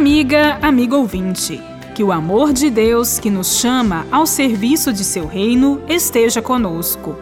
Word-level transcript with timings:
Amiga, 0.00 0.58
amigo 0.62 0.96
ouvinte, 0.96 1.60
que 1.94 2.02
o 2.02 2.10
amor 2.10 2.54
de 2.54 2.70
Deus 2.70 3.18
que 3.18 3.28
nos 3.28 3.58
chama 3.58 4.06
ao 4.10 4.26
serviço 4.26 4.94
de 4.94 5.04
seu 5.04 5.26
reino 5.26 5.82
esteja 5.86 6.40
conosco. 6.40 7.18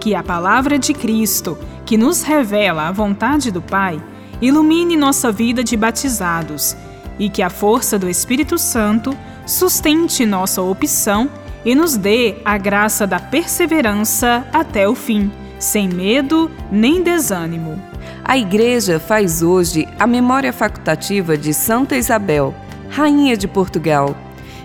Que 0.00 0.14
a 0.14 0.22
palavra 0.22 0.78
de 0.78 0.94
Cristo, 0.94 1.58
que 1.84 1.98
nos 1.98 2.22
revela 2.22 2.88
a 2.88 2.90
vontade 2.90 3.50
do 3.50 3.60
Pai, 3.60 4.02
ilumine 4.40 4.96
nossa 4.96 5.30
vida 5.30 5.62
de 5.62 5.76
batizados 5.76 6.74
e 7.18 7.28
que 7.28 7.42
a 7.42 7.50
força 7.50 7.98
do 7.98 8.08
Espírito 8.08 8.56
Santo 8.56 9.14
sustente 9.46 10.24
nossa 10.24 10.62
opção 10.62 11.28
e 11.66 11.74
nos 11.74 11.98
dê 11.98 12.36
a 12.46 12.56
graça 12.56 13.06
da 13.06 13.20
perseverança 13.20 14.48
até 14.54 14.88
o 14.88 14.94
fim, 14.94 15.30
sem 15.62 15.88
medo 15.88 16.50
nem 16.72 17.04
desânimo. 17.04 17.80
A 18.24 18.36
Igreja 18.36 18.98
faz 18.98 19.42
hoje 19.42 19.86
a 19.96 20.08
memória 20.08 20.52
facultativa 20.52 21.36
de 21.36 21.54
Santa 21.54 21.96
Isabel, 21.96 22.52
Rainha 22.90 23.36
de 23.36 23.46
Portugal. 23.46 24.16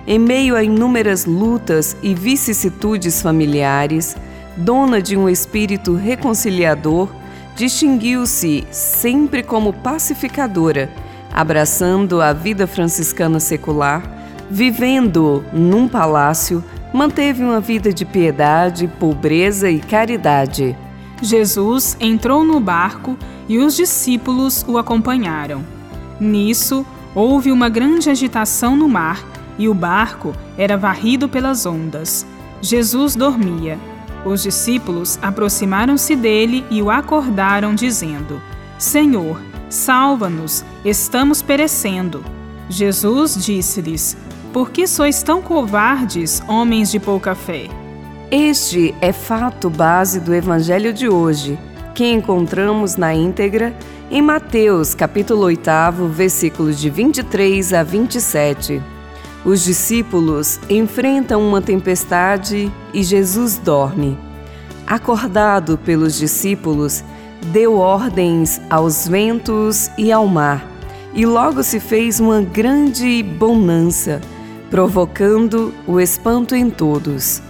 Em 0.07 0.17
meio 0.17 0.55
a 0.55 0.63
inúmeras 0.63 1.25
lutas 1.25 1.95
e 2.01 2.15
vicissitudes 2.15 3.21
familiares, 3.21 4.17
dona 4.55 4.99
de 4.99 5.15
um 5.15 5.29
espírito 5.29 5.93
reconciliador, 5.93 7.09
distinguiu-se 7.55 8.65
sempre 8.71 9.43
como 9.43 9.73
pacificadora, 9.73 10.89
abraçando 11.31 12.21
a 12.21 12.33
vida 12.33 12.65
franciscana 12.65 13.39
secular, 13.39 14.01
vivendo 14.49 15.45
num 15.53 15.87
palácio, 15.87 16.63
manteve 16.91 17.43
uma 17.43 17.59
vida 17.59 17.93
de 17.93 18.03
piedade, 18.03 18.87
pobreza 18.99 19.69
e 19.69 19.79
caridade. 19.79 20.75
Jesus 21.21 21.97
entrou 21.99 22.43
no 22.43 22.59
barco 22.59 23.17
e 23.49 23.57
os 23.57 23.75
discípulos 23.75 24.63
o 24.67 24.77
acompanharam. 24.77 25.63
Nisso, 26.19 26.85
houve 27.15 27.51
uma 27.51 27.69
grande 27.69 28.09
agitação 28.09 28.75
no 28.75 28.87
mar 28.87 29.23
e 29.57 29.67
o 29.67 29.73
barco 29.73 30.33
era 30.57 30.77
varrido 30.77 31.27
pelas 31.27 31.65
ondas. 31.65 32.25
Jesus 32.61 33.15
dormia. 33.15 33.79
Os 34.25 34.43
discípulos 34.43 35.17
aproximaram-se 35.21 36.15
dele 36.15 36.65
e 36.69 36.81
o 36.81 36.91
acordaram, 36.91 37.73
dizendo: 37.73 38.41
Senhor, 38.77 39.41
salva-nos, 39.69 40.65
estamos 40.83 41.41
perecendo. 41.41 42.23
Jesus 42.69 43.43
disse-lhes: 43.43 44.17
Por 44.51 44.69
que 44.69 44.85
sois 44.85 45.23
tão 45.23 45.41
covardes, 45.41 46.43
homens 46.47 46.91
de 46.91 46.99
pouca 46.99 47.33
fé? 47.33 47.67
Este 48.29 48.93
é 48.99 49.13
fato 49.13 49.69
base 49.69 50.19
do 50.19 50.35
evangelho 50.35 50.91
de 50.91 51.07
hoje 51.07 51.57
que 51.95 52.05
encontramos 52.05 52.97
na 52.97 53.13
íntegra 53.13 53.73
em 54.11 54.21
Mateus, 54.21 54.93
capítulo 54.93 55.43
8, 55.43 55.69
versículos 56.09 56.77
de 56.77 56.89
23 56.89 57.71
a 57.71 57.83
27. 57.83 58.83
Os 59.45 59.63
discípulos 59.63 60.59
enfrentam 60.69 61.41
uma 61.41 61.61
tempestade 61.61 62.69
e 62.93 63.01
Jesus 63.01 63.57
dorme. 63.57 64.17
Acordado 64.85 65.77
pelos 65.77 66.17
discípulos, 66.17 67.05
deu 67.53 67.77
ordens 67.77 68.59
aos 68.69 69.07
ventos 69.07 69.89
e 69.97 70.11
ao 70.11 70.27
mar, 70.27 70.69
e 71.13 71.25
logo 71.25 71.63
se 71.63 71.79
fez 71.79 72.19
uma 72.19 72.41
grande 72.41 73.23
bonança, 73.23 74.19
provocando 74.69 75.73
o 75.87 75.97
espanto 75.97 76.53
em 76.53 76.69
todos. 76.69 77.41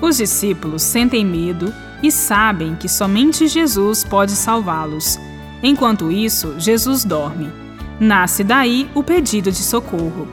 Os 0.00 0.16
discípulos 0.16 0.82
sentem 0.82 1.24
medo 1.24 1.72
e 2.02 2.10
sabem 2.10 2.76
que 2.76 2.88
somente 2.88 3.48
Jesus 3.48 4.04
pode 4.04 4.32
salvá-los. 4.32 5.18
Enquanto 5.62 6.10
isso, 6.10 6.54
Jesus 6.58 7.04
dorme. 7.04 7.50
Nasce 7.98 8.44
daí 8.44 8.88
o 8.94 9.02
pedido 9.02 9.50
de 9.50 9.58
socorro. 9.58 10.28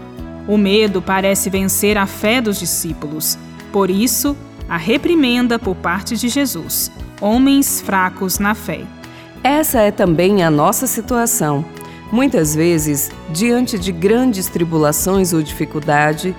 O 0.48 0.58
medo 0.58 1.02
parece 1.02 1.50
vencer 1.50 1.98
a 1.98 2.06
fé 2.06 2.40
dos 2.40 2.60
discípulos. 2.60 3.38
Por 3.72 3.90
isso, 3.90 4.38
a 4.70 4.78
reprimenda 4.78 5.58
por 5.58 5.76
parte 5.76 6.16
de 6.16 6.30
Jesus. 6.30 6.92
Homens 7.20 7.82
fracos 7.82 8.38
na 8.38 8.54
fé. 8.54 8.82
Essa 9.44 9.80
é 9.80 9.90
também 9.90 10.44
a 10.44 10.52
nossa 10.52 10.86
situação. 10.86 11.66
Muitas 12.12 12.54
vezes, 12.54 13.10
diante 13.32 13.80
de 13.80 13.92
grandes 13.92 14.48
tribulações 14.48 15.34
ou 15.34 15.42
dificuldade, 15.42 16.36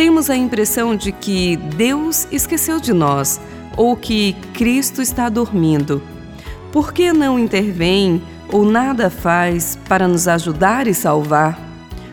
temos 0.00 0.30
a 0.30 0.34
impressão 0.34 0.96
de 0.96 1.12
que 1.12 1.58
Deus 1.58 2.26
esqueceu 2.32 2.80
de 2.80 2.90
nós 2.90 3.38
ou 3.76 3.94
que 3.94 4.32
Cristo 4.54 5.02
está 5.02 5.28
dormindo? 5.28 6.02
Por 6.72 6.90
que 6.90 7.12
não 7.12 7.38
intervém 7.38 8.22
ou 8.50 8.64
nada 8.64 9.10
faz 9.10 9.78
para 9.86 10.08
nos 10.08 10.26
ajudar 10.26 10.86
e 10.86 10.94
salvar? 10.94 11.60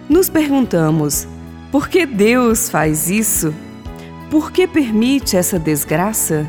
Nos 0.10 0.28
perguntamos: 0.30 1.26
por 1.72 1.88
que 1.88 2.06
Deus 2.06 2.70
faz 2.70 3.10
isso? 3.10 3.56
Por 4.30 4.52
que 4.52 4.68
permite 4.68 5.38
essa 5.38 5.58
desgraça? 5.58 6.46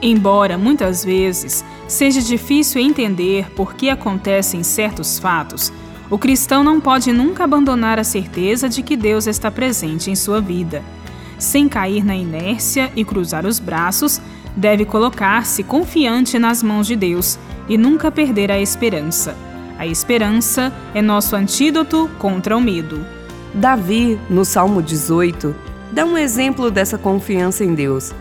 Embora 0.00 0.56
muitas 0.56 1.04
vezes 1.04 1.64
seja 1.88 2.22
difícil 2.22 2.80
entender 2.80 3.50
por 3.50 3.74
que 3.74 3.90
acontecem 3.90 4.62
certos 4.62 5.18
fatos, 5.18 5.72
o 6.10 6.18
cristão 6.18 6.64
não 6.64 6.80
pode 6.80 7.12
nunca 7.12 7.44
abandonar 7.44 7.98
a 7.98 8.04
certeza 8.04 8.68
de 8.68 8.82
que 8.82 8.96
Deus 8.96 9.26
está 9.26 9.50
presente 9.50 10.10
em 10.10 10.16
sua 10.16 10.40
vida. 10.40 10.82
Sem 11.38 11.68
cair 11.68 12.04
na 12.04 12.16
inércia 12.16 12.90
e 12.96 13.04
cruzar 13.04 13.44
os 13.44 13.58
braços, 13.58 14.20
deve 14.56 14.84
colocar-se 14.84 15.62
confiante 15.62 16.38
nas 16.38 16.62
mãos 16.62 16.86
de 16.86 16.96
Deus 16.96 17.38
e 17.68 17.76
nunca 17.76 18.10
perder 18.10 18.50
a 18.50 18.58
esperança. 18.58 19.36
A 19.78 19.86
esperança 19.86 20.72
é 20.94 21.02
nosso 21.02 21.36
antídoto 21.36 22.10
contra 22.18 22.56
o 22.56 22.60
medo. 22.60 23.04
Davi, 23.54 24.18
no 24.28 24.44
Salmo 24.44 24.82
18, 24.82 25.54
dá 25.92 26.04
um 26.04 26.16
exemplo 26.16 26.70
dessa 26.70 26.98
confiança 26.98 27.64
em 27.64 27.74
Deus. 27.74 28.12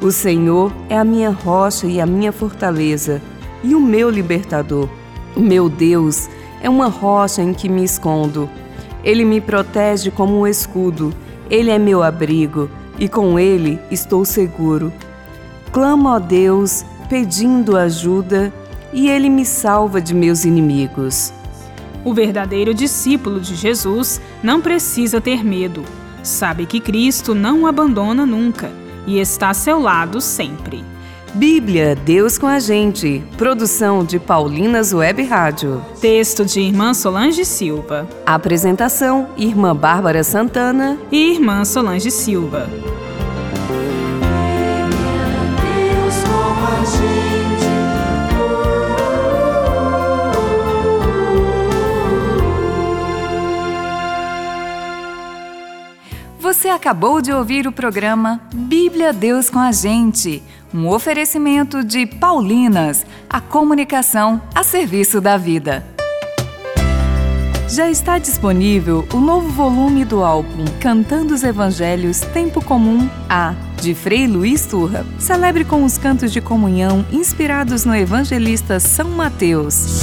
O 0.00 0.12
Senhor 0.12 0.72
é 0.88 0.96
a 0.96 1.04
minha 1.04 1.30
rocha 1.30 1.86
e 1.86 2.00
a 2.00 2.06
minha 2.06 2.30
fortaleza, 2.30 3.20
e 3.64 3.74
o 3.74 3.80
meu 3.80 4.10
libertador. 4.10 4.88
O 5.34 5.40
meu 5.40 5.68
Deus 5.68 6.28
é 6.62 6.70
uma 6.70 6.86
rocha 6.86 7.42
em 7.42 7.52
que 7.52 7.68
me 7.68 7.82
escondo. 7.82 8.48
Ele 9.02 9.24
me 9.24 9.40
protege 9.40 10.10
como 10.10 10.40
um 10.40 10.46
escudo. 10.46 11.12
Ele 11.50 11.70
é 11.70 11.78
meu 11.78 12.02
abrigo, 12.02 12.70
e 12.98 13.08
com 13.08 13.38
ele 13.38 13.78
estou 13.90 14.24
seguro. 14.24 14.92
Clamo 15.72 16.08
a 16.08 16.18
Deus 16.18 16.84
pedindo 17.08 17.76
ajuda 17.76 18.52
e 18.92 19.08
ele 19.08 19.28
me 19.28 19.44
salva 19.44 20.00
de 20.00 20.14
meus 20.14 20.44
inimigos. 20.44 21.32
O 22.04 22.14
verdadeiro 22.14 22.72
discípulo 22.72 23.40
de 23.40 23.54
Jesus 23.54 24.20
não 24.42 24.60
precisa 24.60 25.20
ter 25.20 25.44
medo. 25.44 25.84
Sabe 26.22 26.64
que 26.64 26.80
Cristo 26.80 27.34
não 27.34 27.62
o 27.62 27.66
abandona 27.66 28.24
nunca 28.24 28.70
e 29.06 29.18
está 29.18 29.50
a 29.50 29.54
seu 29.54 29.80
lado 29.80 30.20
sempre. 30.20 30.84
Bíblia, 31.34 31.94
Deus 31.94 32.36
com 32.36 32.46
a 32.46 32.58
gente. 32.58 33.22
Produção 33.38 34.04
de 34.04 34.18
Paulinas 34.18 34.92
Web 34.92 35.22
Rádio. 35.24 35.82
Texto 35.98 36.44
de 36.44 36.60
Irmã 36.60 36.92
Solange 36.92 37.46
Silva. 37.46 38.06
Apresentação: 38.26 39.30
Irmã 39.38 39.74
Bárbara 39.74 40.22
Santana 40.22 40.98
e 41.10 41.32
Irmã 41.32 41.64
Solange 41.64 42.10
Silva. 42.10 42.68
Você 56.38 56.68
acabou 56.68 57.22
de 57.22 57.32
ouvir 57.32 57.66
o 57.66 57.72
programa 57.72 58.40
Bíblia 58.54 59.12
Deus 59.12 59.48
com 59.48 59.58
a 59.58 59.72
Gente, 59.72 60.42
um 60.74 60.88
oferecimento 60.88 61.84
de 61.84 62.06
Paulinas, 62.06 63.04
a 63.28 63.40
comunicação 63.40 64.40
a 64.54 64.62
serviço 64.62 65.20
da 65.20 65.36
vida. 65.36 65.84
Já 67.68 67.90
está 67.90 68.18
disponível 68.18 69.06
o 69.14 69.16
novo 69.18 69.48
volume 69.48 70.04
do 70.04 70.22
álbum 70.22 70.64
Cantando 70.78 71.32
os 71.32 71.42
Evangelhos 71.42 72.20
Tempo 72.20 72.62
Comum 72.62 73.08
A, 73.30 73.54
de 73.80 73.94
Frei 73.94 74.26
Luiz 74.26 74.66
Turra. 74.66 75.06
Celebre 75.18 75.64
com 75.64 75.82
os 75.82 75.96
cantos 75.96 76.32
de 76.32 76.40
comunhão 76.40 77.04
inspirados 77.10 77.86
no 77.86 77.96
evangelista 77.96 78.78
São 78.78 79.08
Mateus. 79.08 80.02